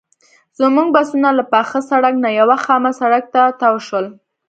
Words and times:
زموږ 0.59 0.87
بسونه 0.95 1.29
له 1.37 1.43
پاخه 1.51 1.79
سړک 1.89 2.13
نه 2.23 2.29
یوه 2.39 2.57
خامه 2.65 2.91
سړک 2.99 3.23
ته 3.33 3.41
تاو 3.59 3.75
شول. 3.87 4.05